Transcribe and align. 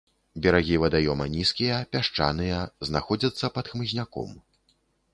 Берагі 0.45 0.79
вадаёма 0.83 1.27
нізкія, 1.35 1.77
пясчаныя, 1.93 2.65
знаходзяцца 2.91 3.55
пад 3.59 3.65
хмызняком. 3.75 4.29